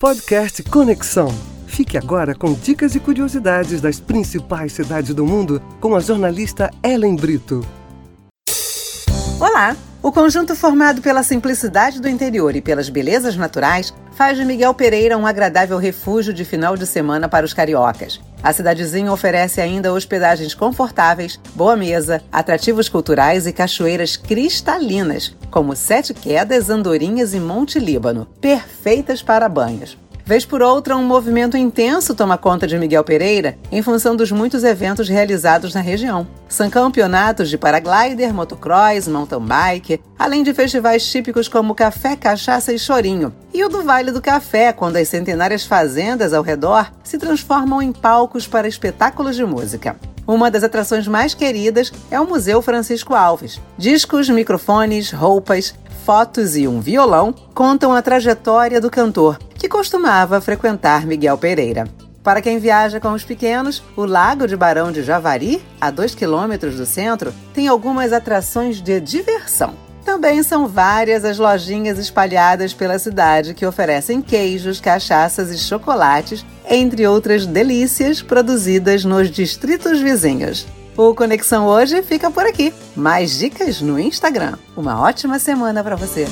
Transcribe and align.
Podcast 0.00 0.62
Conexão. 0.62 1.28
Fique 1.66 1.98
agora 1.98 2.34
com 2.34 2.54
dicas 2.54 2.94
e 2.94 2.98
curiosidades 2.98 3.82
das 3.82 4.00
principais 4.00 4.72
cidades 4.72 5.12
do 5.12 5.26
mundo 5.26 5.60
com 5.78 5.94
a 5.94 6.00
jornalista 6.00 6.70
Ellen 6.82 7.16
Brito. 7.16 7.60
Olá! 9.38 9.76
O 10.02 10.10
conjunto 10.10 10.56
formado 10.56 11.02
pela 11.02 11.22
simplicidade 11.22 12.00
do 12.00 12.08
interior 12.08 12.56
e 12.56 12.62
pelas 12.62 12.88
belezas 12.88 13.36
naturais 13.36 13.92
faz 14.12 14.38
de 14.38 14.44
Miguel 14.46 14.72
Pereira 14.72 15.18
um 15.18 15.26
agradável 15.26 15.76
refúgio 15.76 16.32
de 16.32 16.46
final 16.46 16.78
de 16.78 16.86
semana 16.86 17.28
para 17.28 17.44
os 17.44 17.52
cariocas. 17.52 18.18
A 18.42 18.52
cidadezinha 18.54 19.12
oferece 19.12 19.60
ainda 19.60 19.92
hospedagens 19.92 20.54
confortáveis, 20.54 21.38
boa 21.54 21.76
mesa, 21.76 22.22
atrativos 22.32 22.88
culturais 22.88 23.46
e 23.46 23.52
cachoeiras 23.52 24.16
cristalinas, 24.16 25.36
como 25.50 25.76
Sete 25.76 26.14
Quedas, 26.14 26.70
Andorinhas 26.70 27.34
e 27.34 27.40
Monte 27.40 27.78
Líbano, 27.78 28.26
perfeitas 28.40 29.22
para 29.22 29.48
banhos. 29.48 29.98
Vez 30.30 30.44
por 30.46 30.62
outra, 30.62 30.96
um 30.96 31.02
movimento 31.02 31.56
intenso 31.56 32.14
toma 32.14 32.38
conta 32.38 32.64
de 32.64 32.78
Miguel 32.78 33.02
Pereira 33.02 33.58
em 33.68 33.82
função 33.82 34.14
dos 34.14 34.30
muitos 34.30 34.62
eventos 34.62 35.08
realizados 35.08 35.74
na 35.74 35.80
região. 35.80 36.24
São 36.48 36.70
campeonatos 36.70 37.50
de 37.50 37.58
paraglider, 37.58 38.32
motocross, 38.32 39.08
mountain 39.08 39.40
bike, 39.40 40.00
além 40.16 40.44
de 40.44 40.54
festivais 40.54 41.04
típicos 41.04 41.48
como 41.48 41.74
Café, 41.74 42.14
Cachaça 42.14 42.72
e 42.72 42.78
Chorinho, 42.78 43.34
e 43.52 43.64
o 43.64 43.68
do 43.68 43.82
Vale 43.82 44.12
do 44.12 44.22
Café, 44.22 44.72
quando 44.72 44.98
as 44.98 45.08
centenárias 45.08 45.64
fazendas 45.64 46.32
ao 46.32 46.44
redor 46.44 46.92
se 47.02 47.18
transformam 47.18 47.82
em 47.82 47.90
palcos 47.90 48.46
para 48.46 48.68
espetáculos 48.68 49.34
de 49.34 49.44
música. 49.44 49.96
Uma 50.28 50.48
das 50.48 50.62
atrações 50.62 51.08
mais 51.08 51.34
queridas 51.34 51.92
é 52.08 52.20
o 52.20 52.28
Museu 52.28 52.62
Francisco 52.62 53.14
Alves. 53.14 53.60
Discos, 53.76 54.28
microfones, 54.28 55.10
roupas, 55.10 55.74
fotos 56.06 56.56
e 56.56 56.68
um 56.68 56.80
violão 56.80 57.34
contam 57.52 57.92
a 57.92 58.00
trajetória 58.00 58.80
do 58.80 58.88
cantor, 58.88 59.36
costumava 59.70 60.40
frequentar 60.40 61.06
Miguel 61.06 61.38
Pereira. 61.38 61.88
Para 62.24 62.42
quem 62.42 62.58
viaja 62.58 63.00
com 63.00 63.12
os 63.12 63.24
pequenos, 63.24 63.82
o 63.96 64.04
Lago 64.04 64.46
de 64.46 64.56
Barão 64.56 64.92
de 64.92 65.02
Javari, 65.02 65.64
a 65.80 65.90
2 65.90 66.14
quilômetros 66.14 66.76
do 66.76 66.84
centro, 66.84 67.32
tem 67.54 67.68
algumas 67.68 68.12
atrações 68.12 68.82
de 68.82 69.00
diversão. 69.00 69.72
Também 70.04 70.42
são 70.42 70.66
várias 70.66 71.24
as 71.24 71.38
lojinhas 71.38 71.98
espalhadas 71.98 72.74
pela 72.74 72.98
cidade 72.98 73.54
que 73.54 73.64
oferecem 73.64 74.20
queijos, 74.20 74.80
cachaças 74.80 75.50
e 75.50 75.58
chocolates, 75.58 76.44
entre 76.68 77.06
outras 77.06 77.46
delícias 77.46 78.20
produzidas 78.20 79.04
nos 79.04 79.30
distritos 79.30 80.00
vizinhos. 80.00 80.66
O 80.96 81.14
Conexão 81.14 81.66
hoje 81.66 82.02
fica 82.02 82.30
por 82.30 82.44
aqui. 82.44 82.74
Mais 82.96 83.38
dicas 83.38 83.80
no 83.80 83.98
Instagram. 83.98 84.58
Uma 84.76 85.00
ótima 85.00 85.38
semana 85.38 85.82
para 85.82 85.96
você. 85.96 86.26